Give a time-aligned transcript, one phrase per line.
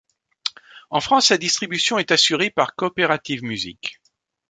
[0.89, 4.01] En France, sa distribution est assurée par Cooperative Music.